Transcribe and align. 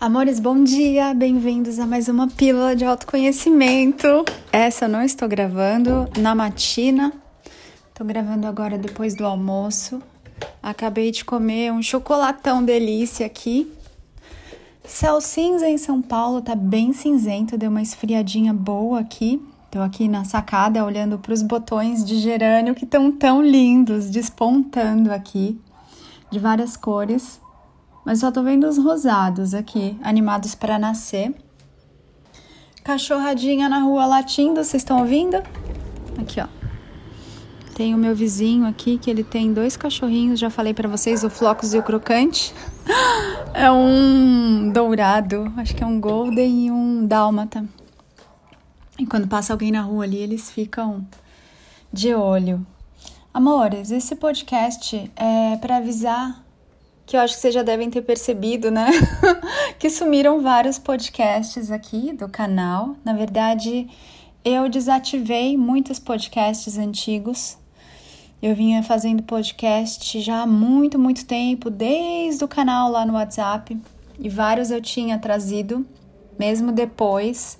Amores, 0.00 0.38
bom 0.38 0.62
dia! 0.62 1.12
Bem-vindos 1.12 1.80
a 1.80 1.84
mais 1.84 2.06
uma 2.06 2.28
pílula 2.28 2.76
de 2.76 2.84
autoconhecimento. 2.84 4.06
Essa 4.52 4.84
eu 4.84 4.88
não 4.88 5.02
estou 5.02 5.26
gravando 5.26 6.08
na 6.16 6.36
matina, 6.36 7.12
estou 7.88 8.06
gravando 8.06 8.46
agora 8.46 8.78
depois 8.78 9.16
do 9.16 9.26
almoço. 9.26 10.00
Acabei 10.62 11.10
de 11.10 11.24
comer 11.24 11.72
um 11.72 11.82
chocolatão 11.82 12.64
delícia 12.64 13.26
aqui. 13.26 13.72
Céu 14.84 15.20
cinza 15.20 15.68
em 15.68 15.76
São 15.76 16.00
Paulo, 16.00 16.42
tá 16.42 16.54
bem 16.54 16.92
cinzento, 16.92 17.58
deu 17.58 17.68
uma 17.68 17.82
esfriadinha 17.82 18.54
boa 18.54 19.00
aqui. 19.00 19.42
Estou 19.64 19.82
aqui 19.82 20.06
na 20.06 20.22
sacada 20.22 20.84
olhando 20.84 21.18
para 21.18 21.34
os 21.34 21.42
botões 21.42 22.04
de 22.04 22.20
gerânio 22.20 22.72
que 22.72 22.84
estão 22.84 23.10
tão 23.10 23.42
lindos, 23.42 24.08
despontando 24.08 25.12
aqui, 25.12 25.60
de 26.30 26.38
várias 26.38 26.76
cores 26.76 27.40
mas 28.04 28.20
só 28.20 28.30
tô 28.30 28.42
vendo 28.42 28.66
os 28.66 28.78
rosados 28.78 29.54
aqui, 29.54 29.98
animados 30.02 30.54
para 30.54 30.78
nascer. 30.78 31.34
Cachorradinha 32.84 33.68
na 33.68 33.80
rua 33.80 34.06
latindo, 34.06 34.62
vocês 34.64 34.82
estão 34.82 35.00
ouvindo? 35.00 35.36
Aqui, 36.18 36.40
ó. 36.40 36.46
Tem 37.74 37.94
o 37.94 37.98
meu 37.98 38.14
vizinho 38.14 38.66
aqui 38.66 38.98
que 38.98 39.08
ele 39.08 39.22
tem 39.22 39.52
dois 39.52 39.76
cachorrinhos, 39.76 40.40
já 40.40 40.50
falei 40.50 40.74
para 40.74 40.88
vocês, 40.88 41.22
o 41.22 41.30
Flocos 41.30 41.74
e 41.74 41.78
o 41.78 41.82
Crocante. 41.82 42.54
É 43.54 43.70
um 43.72 44.70
dourado, 44.72 45.52
acho 45.56 45.74
que 45.74 45.82
é 45.82 45.86
um 45.86 46.00
golden 46.00 46.66
e 46.66 46.70
um 46.70 47.04
dálmata. 47.04 47.64
E 48.98 49.06
quando 49.06 49.26
passa 49.26 49.52
alguém 49.52 49.72
na 49.72 49.80
rua 49.80 50.04
ali, 50.04 50.18
eles 50.18 50.50
ficam 50.50 51.04
de 51.92 52.14
olho. 52.14 52.64
Amores, 53.32 53.90
esse 53.90 54.14
podcast 54.16 55.10
é 55.16 55.56
para 55.56 55.78
avisar 55.78 56.44
que 57.08 57.16
eu 57.16 57.20
acho 57.22 57.36
que 57.36 57.40
vocês 57.40 57.54
já 57.54 57.62
devem 57.62 57.88
ter 57.88 58.02
percebido, 58.02 58.70
né? 58.70 58.90
que 59.80 59.88
sumiram 59.88 60.42
vários 60.42 60.78
podcasts 60.78 61.70
aqui 61.70 62.12
do 62.12 62.28
canal. 62.28 62.96
Na 63.02 63.14
verdade, 63.14 63.88
eu 64.44 64.68
desativei 64.68 65.56
muitos 65.56 65.98
podcasts 65.98 66.76
antigos. 66.76 67.56
Eu 68.42 68.54
vinha 68.54 68.82
fazendo 68.82 69.22
podcast 69.22 70.20
já 70.20 70.42
há 70.42 70.46
muito, 70.46 70.98
muito 70.98 71.24
tempo, 71.24 71.70
desde 71.70 72.44
o 72.44 72.48
canal 72.48 72.90
lá 72.90 73.06
no 73.06 73.14
WhatsApp. 73.14 73.80
E 74.18 74.28
vários 74.28 74.70
eu 74.70 74.82
tinha 74.82 75.18
trazido, 75.18 75.86
mesmo 76.38 76.72
depois 76.72 77.58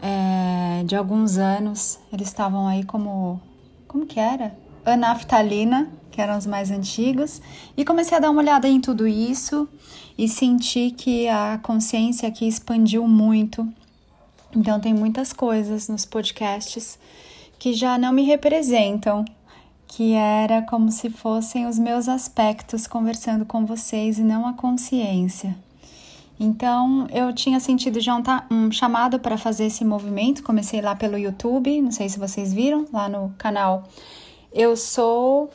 é, 0.00 0.84
de 0.84 0.94
alguns 0.94 1.38
anos. 1.38 1.98
Eles 2.12 2.28
estavam 2.28 2.68
aí 2.68 2.84
como. 2.84 3.40
Como 3.88 4.06
que 4.06 4.20
era? 4.20 4.56
Anaftalina 4.84 5.90
que 6.14 6.20
eram 6.20 6.38
os 6.38 6.46
mais 6.46 6.70
antigos, 6.70 7.42
e 7.76 7.84
comecei 7.84 8.16
a 8.16 8.20
dar 8.20 8.30
uma 8.30 8.40
olhada 8.40 8.68
em 8.68 8.80
tudo 8.80 9.04
isso 9.04 9.68
e 10.16 10.28
senti 10.28 10.92
que 10.92 11.26
a 11.26 11.58
consciência 11.60 12.28
aqui 12.28 12.46
expandiu 12.46 13.08
muito. 13.08 13.66
Então, 14.54 14.78
tem 14.78 14.94
muitas 14.94 15.32
coisas 15.32 15.88
nos 15.88 16.04
podcasts 16.04 16.96
que 17.58 17.72
já 17.72 17.98
não 17.98 18.12
me 18.12 18.22
representam, 18.22 19.24
que 19.88 20.12
era 20.12 20.62
como 20.62 20.92
se 20.92 21.10
fossem 21.10 21.66
os 21.66 21.80
meus 21.80 22.08
aspectos 22.08 22.86
conversando 22.86 23.44
com 23.44 23.66
vocês 23.66 24.16
e 24.16 24.22
não 24.22 24.46
a 24.46 24.52
consciência. 24.52 25.56
Então, 26.38 27.08
eu 27.12 27.32
tinha 27.32 27.58
sentido 27.58 27.98
já 27.98 28.16
um, 28.48 28.70
chamado 28.70 29.18
para 29.18 29.36
fazer 29.36 29.64
esse 29.66 29.84
movimento. 29.84 30.44
Comecei 30.44 30.80
lá 30.80 30.94
pelo 30.94 31.18
YouTube, 31.18 31.80
não 31.80 31.90
sei 31.90 32.08
se 32.08 32.20
vocês 32.20 32.52
viram, 32.52 32.86
lá 32.92 33.08
no 33.08 33.34
canal 33.36 33.82
Eu 34.52 34.76
Sou 34.76 35.50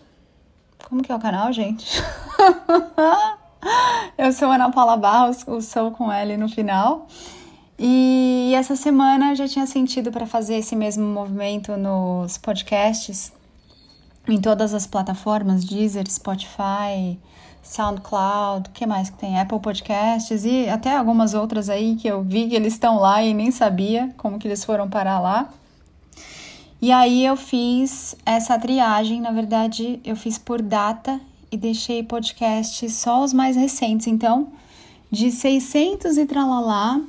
como 0.90 1.04
que 1.04 1.12
é 1.12 1.16
o 1.16 1.20
canal, 1.20 1.54
gente? 1.54 2.02
eu 4.18 4.34
sou 4.34 4.52
Ana 4.52 4.72
Paula 4.72 4.98
Barros, 4.98 5.46
o 5.48 5.62
Sou 5.62 5.92
com 5.92 6.12
L 6.12 6.36
no 6.36 6.50
final. 6.50 7.08
E 7.78 8.52
essa 8.56 8.76
semana 8.76 9.36
já 9.36 9.48
tinha 9.48 9.68
sentido 9.68 10.12
para 10.12 10.26
fazer 10.26 10.56
esse 10.56 10.76
mesmo 10.76 11.06
movimento 11.06 11.78
nos 11.78 12.38
podcasts, 12.38 13.32
em 14.28 14.42
todas 14.42 14.74
as 14.74 14.86
plataformas, 14.86 15.64
Deezer, 15.64 16.10
Spotify, 16.12 17.18
SoundCloud, 17.62 18.70
o 18.70 18.74
que 18.74 18.86
mais 18.86 19.10
que 19.10 19.18
tem? 19.18 19.40
Apple 19.40 19.60
Podcasts 19.60 20.44
e 20.44 20.68
até 20.68 20.98
algumas 20.98 21.34
outras 21.34 21.70
aí 21.70 21.96
que 21.96 22.08
eu 22.08 22.24
vi 22.24 22.50
que 22.50 22.56
eles 22.56 22.74
estão 22.74 23.00
lá 23.00 23.24
e 23.24 23.34
nem 23.34 23.52
sabia 23.52 24.14
como 24.18 24.40
que 24.40 24.48
eles 24.48 24.66
foram 24.66 24.90
parar 24.90 25.20
lá. 25.20 25.50
E 26.82 26.92
aí 26.92 27.26
eu 27.26 27.36
fiz 27.36 28.16
essa 28.26 28.58
triagem, 28.58 29.20
na 29.20 29.32
verdade, 29.32 30.00
eu 30.04 30.16
fiz 30.16 30.38
por 30.38 30.62
data 30.62 31.20
e 31.52 31.58
deixei 31.58 32.04
podcast 32.04 32.90
só 32.90 33.24
os 33.24 33.34
mais 33.34 33.58
recentes. 33.58 34.08
Então, 34.08 34.52
de 35.12 35.30
600 35.30 36.18
e 36.18 36.26
tralalá, 36.26 37.02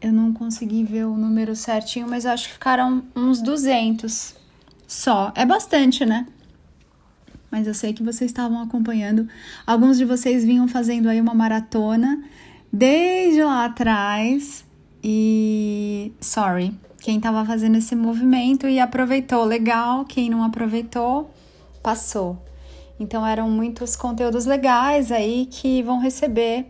eu 0.00 0.12
não 0.12 0.32
consegui 0.32 0.82
ver 0.82 1.04
o 1.04 1.16
número 1.16 1.54
certinho, 1.54 2.08
mas 2.08 2.26
acho 2.26 2.48
que 2.48 2.54
ficaram 2.54 3.04
uns 3.14 3.40
200 3.40 4.34
só. 4.86 5.32
É 5.36 5.46
bastante, 5.46 6.04
né? 6.04 6.26
Mas 7.50 7.66
eu 7.66 7.74
sei 7.74 7.92
que 7.92 8.02
vocês 8.02 8.30
estavam 8.30 8.60
acompanhando. 8.60 9.28
Alguns 9.66 9.98
de 9.98 10.04
vocês 10.04 10.44
vinham 10.44 10.66
fazendo 10.66 11.08
aí 11.08 11.20
uma 11.20 11.34
maratona 11.34 12.24
desde 12.72 13.42
lá 13.42 13.64
atrás. 13.66 14.64
E 15.02 16.12
sorry, 16.20 16.74
quem 17.08 17.16
estava 17.16 17.42
fazendo 17.42 17.78
esse 17.78 17.96
movimento 17.96 18.68
e 18.68 18.78
aproveitou, 18.78 19.42
legal. 19.42 20.04
Quem 20.04 20.28
não 20.28 20.44
aproveitou, 20.44 21.30
passou. 21.82 22.36
Então 23.00 23.26
eram 23.26 23.48
muitos 23.48 23.96
conteúdos 23.96 24.44
legais 24.44 25.10
aí 25.10 25.48
que 25.50 25.82
vão 25.82 26.00
receber 26.00 26.66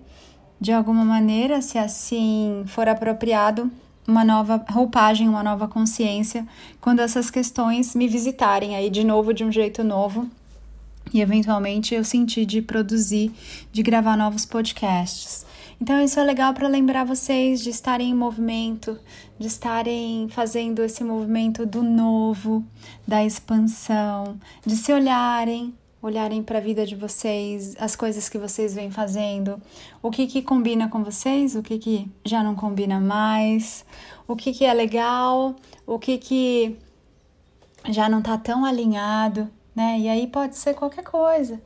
de 0.60 0.70
alguma 0.72 1.04
maneira, 1.04 1.60
se 1.60 1.76
assim 1.76 2.62
for 2.68 2.88
apropriado, 2.88 3.68
uma 4.06 4.24
nova 4.24 4.64
roupagem, 4.70 5.28
uma 5.28 5.42
nova 5.42 5.66
consciência, 5.66 6.46
quando 6.80 7.00
essas 7.00 7.32
questões 7.32 7.96
me 7.96 8.06
visitarem 8.06 8.76
aí 8.76 8.90
de 8.90 9.02
novo 9.02 9.34
de 9.34 9.42
um 9.42 9.50
jeito 9.50 9.82
novo. 9.82 10.30
E 11.12 11.20
eventualmente 11.20 11.96
eu 11.96 12.04
senti 12.04 12.46
de 12.46 12.62
produzir, 12.62 13.32
de 13.72 13.82
gravar 13.82 14.16
novos 14.16 14.46
podcasts. 14.46 15.44
Então, 15.80 16.02
isso 16.02 16.18
é 16.18 16.24
legal 16.24 16.52
para 16.52 16.66
lembrar 16.66 17.04
vocês 17.04 17.60
de 17.60 17.70
estarem 17.70 18.10
em 18.10 18.14
movimento, 18.14 18.98
de 19.38 19.46
estarem 19.46 20.28
fazendo 20.28 20.82
esse 20.82 21.04
movimento 21.04 21.64
do 21.64 21.84
novo, 21.84 22.64
da 23.06 23.24
expansão, 23.24 24.38
de 24.66 24.76
se 24.76 24.92
olharem, 24.92 25.72
olharem 26.02 26.42
para 26.42 26.58
a 26.58 26.60
vida 26.60 26.84
de 26.84 26.96
vocês, 26.96 27.76
as 27.78 27.94
coisas 27.94 28.28
que 28.28 28.38
vocês 28.38 28.74
vêm 28.74 28.90
fazendo, 28.90 29.62
o 30.02 30.10
que, 30.10 30.26
que 30.26 30.42
combina 30.42 30.88
com 30.88 31.04
vocês, 31.04 31.54
o 31.54 31.62
que, 31.62 31.78
que 31.78 32.10
já 32.24 32.42
não 32.42 32.56
combina 32.56 33.00
mais, 33.00 33.84
o 34.26 34.34
que, 34.34 34.52
que 34.52 34.64
é 34.64 34.74
legal, 34.74 35.54
o 35.86 35.98
que, 35.98 36.18
que 36.18 36.76
já 37.88 38.08
não 38.08 38.18
está 38.18 38.36
tão 38.36 38.64
alinhado, 38.64 39.48
né? 39.78 39.96
E 39.96 40.08
aí 40.08 40.26
pode 40.26 40.56
ser 40.56 40.74
qualquer 40.74 41.04
coisa. 41.04 41.60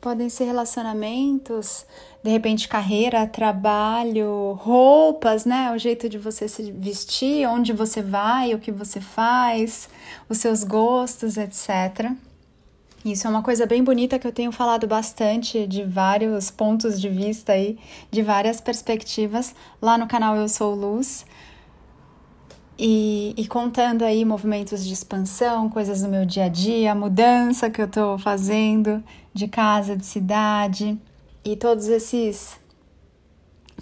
Podem 0.00 0.30
ser 0.30 0.44
relacionamentos, 0.44 1.84
de 2.24 2.30
repente 2.30 2.66
carreira, 2.66 3.26
trabalho, 3.26 4.54
roupas, 4.58 5.44
né? 5.44 5.70
O 5.72 5.76
jeito 5.76 6.08
de 6.08 6.16
você 6.16 6.48
se 6.48 6.72
vestir, 6.72 7.46
onde 7.46 7.74
você 7.74 8.00
vai, 8.00 8.54
o 8.54 8.58
que 8.58 8.72
você 8.72 9.02
faz, 9.02 9.86
os 10.30 10.38
seus 10.38 10.64
gostos, 10.64 11.36
etc. 11.36 12.10
Isso 13.04 13.26
é 13.26 13.30
uma 13.30 13.42
coisa 13.42 13.66
bem 13.66 13.84
bonita 13.84 14.18
que 14.18 14.26
eu 14.26 14.32
tenho 14.32 14.50
falado 14.50 14.86
bastante 14.86 15.66
de 15.66 15.84
vários 15.84 16.50
pontos 16.50 16.98
de 16.98 17.10
vista 17.10 17.52
aí, 17.52 17.78
de 18.10 18.22
várias 18.22 18.62
perspectivas 18.62 19.54
lá 19.80 19.98
no 19.98 20.06
canal 20.06 20.34
Eu 20.36 20.48
Sou 20.48 20.74
Luz. 20.74 21.26
E, 22.78 23.34
e, 23.36 23.48
contando 23.48 24.04
aí 24.04 24.24
movimentos 24.24 24.86
de 24.86 24.92
expansão, 24.92 25.68
coisas 25.68 26.02
do 26.02 26.08
meu 26.08 26.24
dia 26.24 26.44
a 26.44 26.48
dia, 26.48 26.94
mudança 26.94 27.68
que 27.68 27.82
eu 27.82 27.88
tô 27.88 28.16
fazendo 28.18 29.02
de 29.34 29.48
casa, 29.48 29.96
de 29.96 30.06
cidade 30.06 30.96
e 31.44 31.56
todos 31.56 31.88
esses 31.88 32.56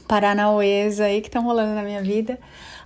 paranauês 0.08 0.98
aí 0.98 1.20
que 1.20 1.28
estão 1.28 1.44
rolando 1.44 1.74
na 1.74 1.82
minha 1.82 2.02
vida, 2.02 2.38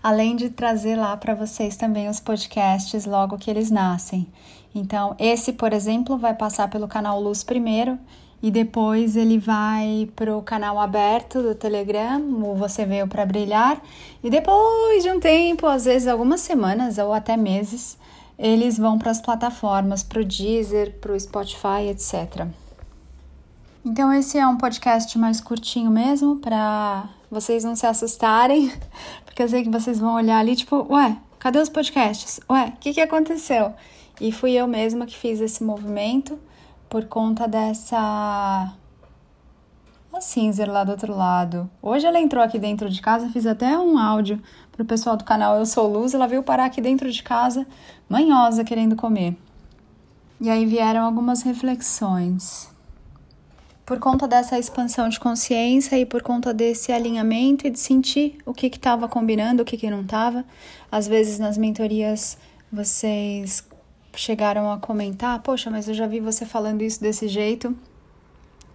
além 0.02 0.34
de 0.34 0.50
trazer 0.50 0.96
lá 0.96 1.16
para 1.16 1.34
vocês 1.34 1.76
também 1.76 2.08
os 2.08 2.18
podcasts 2.18 3.06
logo 3.06 3.38
que 3.38 3.48
eles 3.48 3.70
nascem. 3.70 4.26
Então, 4.74 5.14
esse, 5.16 5.52
por 5.52 5.72
exemplo, 5.72 6.18
vai 6.18 6.34
passar 6.34 6.68
pelo 6.68 6.88
canal 6.88 7.20
Luz 7.20 7.44
primeiro 7.44 7.96
e 8.42 8.50
depois 8.50 9.16
ele 9.16 9.38
vai 9.38 10.08
para 10.16 10.36
o 10.36 10.42
canal 10.42 10.78
aberto 10.80 11.42
do 11.42 11.54
Telegram, 11.54 12.20
o 12.20 12.54
Você 12.54 12.86
Veio 12.86 13.06
para 13.06 13.26
Brilhar, 13.26 13.80
e 14.22 14.30
depois 14.30 15.02
de 15.02 15.10
um 15.10 15.20
tempo, 15.20 15.66
às 15.66 15.84
vezes 15.84 16.08
algumas 16.08 16.40
semanas 16.40 16.96
ou 16.98 17.12
até 17.12 17.36
meses, 17.36 17.98
eles 18.38 18.78
vão 18.78 18.98
para 18.98 19.10
as 19.10 19.20
plataformas, 19.20 20.02
para 20.02 20.20
o 20.20 20.24
Deezer, 20.24 20.98
para 21.00 21.12
o 21.12 21.20
Spotify, 21.20 21.88
etc. 21.90 22.46
Então, 23.84 24.12
esse 24.12 24.38
é 24.38 24.46
um 24.46 24.56
podcast 24.56 25.18
mais 25.18 25.40
curtinho 25.40 25.90
mesmo, 25.90 26.36
para 26.36 27.08
vocês 27.30 27.64
não 27.64 27.76
se 27.76 27.86
assustarem, 27.86 28.72
porque 29.26 29.42
eu 29.42 29.48
sei 29.48 29.62
que 29.62 29.70
vocês 29.70 29.98
vão 29.98 30.14
olhar 30.14 30.38
ali, 30.38 30.56
tipo, 30.56 30.86
ué, 30.90 31.16
cadê 31.38 31.58
os 31.58 31.68
podcasts? 31.68 32.40
Ué, 32.48 32.72
o 32.74 32.80
que, 32.80 32.94
que 32.94 33.00
aconteceu? 33.00 33.74
E 34.18 34.32
fui 34.32 34.52
eu 34.52 34.66
mesma 34.66 35.06
que 35.06 35.16
fiz 35.16 35.40
esse 35.40 35.62
movimento 35.62 36.38
por 36.90 37.04
conta 37.04 37.46
dessa 37.46 38.74
A 40.12 40.20
Cinzer 40.20 40.68
lá 40.68 40.82
do 40.82 40.90
outro 40.90 41.16
lado. 41.16 41.70
Hoje 41.80 42.04
ela 42.04 42.18
entrou 42.18 42.42
aqui 42.42 42.58
dentro 42.58 42.90
de 42.90 43.00
casa, 43.00 43.30
fiz 43.30 43.46
até 43.46 43.78
um 43.78 43.96
áudio 43.96 44.42
pro 44.72 44.84
pessoal 44.84 45.16
do 45.16 45.22
canal 45.22 45.56
Eu 45.56 45.64
Sou 45.64 45.86
Luz. 45.86 46.12
Ela 46.12 46.26
veio 46.26 46.42
parar 46.42 46.64
aqui 46.64 46.80
dentro 46.80 47.10
de 47.10 47.22
casa, 47.22 47.64
manhosa, 48.08 48.64
querendo 48.64 48.96
comer. 48.96 49.36
E 50.40 50.50
aí 50.50 50.66
vieram 50.66 51.04
algumas 51.04 51.42
reflexões. 51.42 52.68
Por 53.86 54.00
conta 54.00 54.26
dessa 54.26 54.58
expansão 54.58 55.08
de 55.08 55.20
consciência 55.20 55.96
e 55.96 56.04
por 56.04 56.22
conta 56.22 56.52
desse 56.52 56.90
alinhamento 56.90 57.68
e 57.68 57.70
de 57.70 57.78
sentir 57.78 58.38
o 58.44 58.52
que 58.52 58.66
estava 58.66 59.06
combinando, 59.06 59.62
o 59.62 59.64
que, 59.64 59.76
que 59.76 59.90
não 59.90 60.02
estava. 60.02 60.44
Às 60.90 61.06
vezes 61.06 61.38
nas 61.38 61.56
mentorias 61.56 62.36
vocês 62.72 63.64
chegaram 64.14 64.70
a 64.70 64.78
comentar: 64.78 65.40
Poxa, 65.42 65.70
mas 65.70 65.88
eu 65.88 65.94
já 65.94 66.06
vi 66.06 66.20
você 66.20 66.44
falando 66.44 66.82
isso 66.82 67.00
desse 67.00 67.28
jeito 67.28 67.76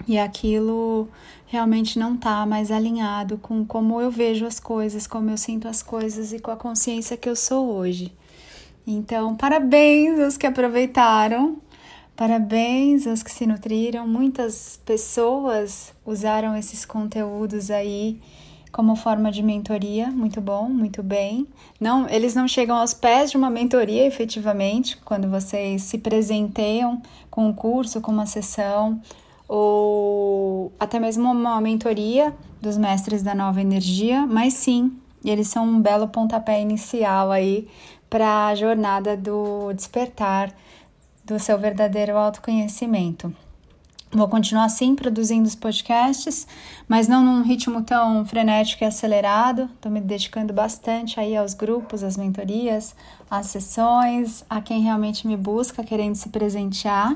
e 0.07 0.19
aquilo 0.19 1.07
realmente 1.47 1.97
não 1.97 2.15
está 2.15 2.45
mais 2.45 2.71
alinhado 2.71 3.37
com 3.37 3.65
como 3.65 4.01
eu 4.01 4.11
vejo 4.11 4.45
as 4.45 4.59
coisas, 4.59 5.07
como 5.07 5.29
eu 5.29 5.37
sinto 5.37 5.67
as 5.67 5.81
coisas 5.81 6.33
e 6.33 6.39
com 6.39 6.51
a 6.51 6.55
consciência 6.55 7.17
que 7.17 7.29
eu 7.29 7.35
sou 7.35 7.71
hoje. 7.71 8.11
Então, 8.85 9.35
parabéns 9.35 10.19
aos 10.19 10.37
que 10.37 10.45
aproveitaram, 10.45 11.57
parabéns 12.15 13.07
aos 13.07 13.23
que 13.23 13.31
se 13.31 13.47
nutriram. 13.47 14.07
Muitas 14.07 14.79
pessoas 14.85 15.93
usaram 16.05 16.55
esses 16.55 16.85
conteúdos 16.85 17.71
aí 17.71 18.19
como 18.75 18.93
forma 18.97 19.31
de 19.31 19.41
mentoria, 19.41 20.11
muito 20.11 20.41
bom, 20.41 20.67
muito 20.67 21.01
bem. 21.01 21.47
Não, 21.79 22.09
eles 22.09 22.35
não 22.35 22.45
chegam 22.45 22.75
aos 22.75 22.93
pés 22.93 23.31
de 23.31 23.37
uma 23.37 23.49
mentoria, 23.49 24.05
efetivamente, 24.05 24.97
quando 24.97 25.29
vocês 25.29 25.83
se 25.83 25.97
presenteiam 25.97 27.01
com 27.31 27.47
um 27.47 27.53
curso, 27.53 28.01
com 28.01 28.11
uma 28.11 28.25
sessão, 28.25 29.01
ou 29.47 30.73
até 30.77 30.99
mesmo 30.99 31.31
uma 31.31 31.61
mentoria 31.61 32.35
dos 32.61 32.77
mestres 32.77 33.23
da 33.23 33.33
nova 33.33 33.61
energia, 33.61 34.27
mas 34.27 34.55
sim, 34.55 34.91
eles 35.23 35.47
são 35.47 35.65
um 35.65 35.79
belo 35.79 36.09
pontapé 36.09 36.61
inicial 36.61 37.31
aí 37.31 37.69
para 38.09 38.47
a 38.47 38.55
jornada 38.55 39.15
do 39.15 39.71
despertar 39.71 40.53
do 41.23 41.39
seu 41.39 41.57
verdadeiro 41.57 42.17
autoconhecimento. 42.17 43.33
Vou 44.11 44.29
continuar 44.29 44.65
assim 44.65 44.95
produzindo 44.95 45.47
os 45.47 45.55
podcasts, 45.55 46.47
mas 46.87 47.07
não 47.07 47.23
num 47.23 47.41
ritmo 47.41 47.81
tão 47.81 48.25
frenético 48.25 48.83
e 48.83 48.87
acelerado. 48.87 49.69
Estou 49.75 49.91
me 49.91 49.99
dedicando 49.99 50.53
bastante 50.53 51.19
aí 51.19 51.35
aos 51.35 51.53
grupos, 51.53 52.03
às 52.03 52.15
mentorias, 52.15 52.95
às 53.29 53.47
sessões, 53.47 54.45
a 54.49 54.61
quem 54.61 54.83
realmente 54.83 55.27
me 55.27 55.35
busca 55.35 55.83
querendo 55.83 56.15
se 56.15 56.29
presentear. 56.29 57.15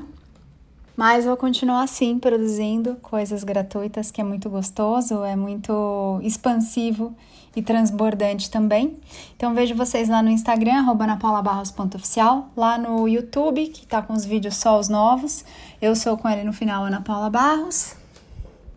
Mas 1.00 1.24
vou 1.24 1.34
continuar 1.34 1.84
assim, 1.84 2.18
produzindo 2.18 2.94
coisas 2.96 3.42
gratuitas, 3.42 4.10
que 4.10 4.20
é 4.20 4.24
muito 4.24 4.50
gostoso, 4.50 5.24
é 5.24 5.34
muito 5.34 6.20
expansivo 6.22 7.16
e 7.56 7.62
transbordante 7.62 8.50
também. 8.50 8.98
Então 9.34 9.54
vejo 9.54 9.74
vocês 9.74 10.10
lá 10.10 10.22
no 10.22 10.28
Instagram, 10.28 10.84
anapaulabarros.oficial, 11.00 12.50
lá 12.54 12.76
no 12.76 13.08
YouTube, 13.08 13.68
que 13.68 13.86
tá 13.86 14.02
com 14.02 14.12
os 14.12 14.26
vídeos 14.26 14.56
só 14.56 14.78
os 14.78 14.90
novos. 14.90 15.42
Eu 15.80 15.96
sou 15.96 16.18
com 16.18 16.28
ele 16.28 16.44
no 16.44 16.52
final, 16.52 16.84
Ana 16.84 17.00
Paula 17.00 17.30
Barros. 17.30 17.99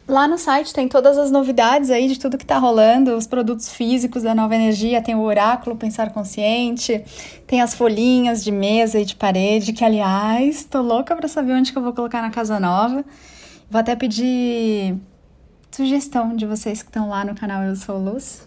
Lá 0.05 0.27
no 0.27 0.37
site 0.37 0.73
tem 0.73 0.85
todas 0.89 1.17
as 1.17 1.31
novidades 1.31 1.89
aí 1.89 2.09
de 2.09 2.19
tudo 2.19 2.37
que 2.37 2.45
tá 2.45 2.57
rolando, 2.57 3.15
os 3.15 3.25
produtos 3.25 3.69
físicos 3.69 4.21
da 4.23 4.35
Nova 4.35 4.53
Energia, 4.53 5.01
tem 5.01 5.15
o 5.15 5.21
oráculo 5.21 5.77
Pensar 5.77 6.11
Consciente, 6.11 7.01
tem 7.47 7.61
as 7.61 7.73
folhinhas 7.73 8.43
de 8.43 8.51
mesa 8.51 8.99
e 8.99 9.05
de 9.05 9.15
parede, 9.15 9.71
que 9.71 9.83
aliás, 9.83 10.65
tô 10.65 10.81
louca 10.81 11.15
para 11.15 11.29
saber 11.29 11.53
onde 11.53 11.71
que 11.71 11.77
eu 11.77 11.81
vou 11.81 11.93
colocar 11.93 12.21
na 12.21 12.31
casa 12.31 12.59
nova. 12.59 13.05
Vou 13.71 13.79
até 13.79 13.95
pedir 13.95 14.97
sugestão 15.71 16.35
de 16.35 16.45
vocês 16.45 16.83
que 16.83 16.89
estão 16.89 17.07
lá 17.07 17.23
no 17.23 17.33
canal 17.33 17.63
Eu 17.63 17.75
Sou 17.77 17.97
Luz. 17.97 18.45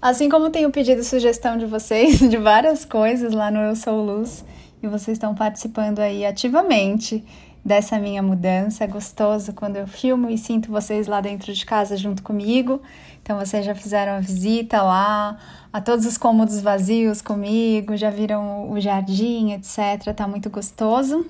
Assim 0.00 0.28
como 0.28 0.50
tenho 0.50 0.70
pedido 0.70 1.02
sugestão 1.02 1.58
de 1.58 1.66
vocês 1.66 2.20
de 2.30 2.36
várias 2.36 2.84
coisas 2.84 3.34
lá 3.34 3.50
no 3.50 3.58
Eu 3.58 3.74
Sou 3.74 4.00
Luz, 4.00 4.44
e 4.80 4.86
vocês 4.86 5.16
estão 5.16 5.34
participando 5.34 5.98
aí 5.98 6.24
ativamente 6.24 7.24
dessa 7.64 7.98
minha 7.98 8.22
mudança. 8.22 8.84
É 8.84 8.86
gostoso 8.86 9.52
quando 9.52 9.76
eu 9.76 9.86
filmo 9.86 10.28
e 10.28 10.36
sinto 10.36 10.70
vocês 10.70 11.06
lá 11.06 11.20
dentro 11.20 11.52
de 11.52 11.64
casa 11.64 11.96
junto 11.96 12.22
comigo. 12.22 12.82
Então 13.22 13.38
vocês 13.38 13.64
já 13.64 13.74
fizeram 13.74 14.12
a 14.12 14.20
visita 14.20 14.82
lá, 14.82 15.38
a 15.72 15.80
todos 15.80 16.04
os 16.04 16.18
cômodos 16.18 16.60
vazios 16.60 17.22
comigo, 17.22 17.96
já 17.96 18.10
viram 18.10 18.70
o 18.70 18.78
jardim, 18.78 19.52
etc. 19.52 20.14
Tá 20.14 20.28
muito 20.28 20.50
gostoso. 20.50 21.26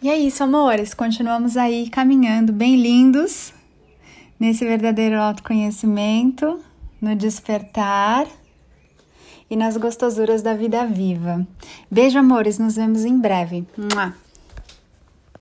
E 0.00 0.08
é 0.08 0.16
isso, 0.16 0.44
amores. 0.44 0.94
Continuamos 0.94 1.56
aí 1.56 1.90
caminhando 1.90 2.52
bem 2.52 2.76
lindos 2.76 3.52
nesse 4.38 4.64
verdadeiro 4.64 5.20
autoconhecimento, 5.20 6.60
no 7.00 7.16
despertar 7.16 8.28
e 9.50 9.56
nas 9.56 9.76
gostosuras 9.76 10.40
da 10.40 10.54
vida 10.54 10.86
viva. 10.86 11.44
Beijo, 11.90 12.16
amores. 12.16 12.60
Nos 12.60 12.76
vemos 12.76 13.04
em 13.04 13.18
breve. 13.18 13.66
Mua. 13.76 14.27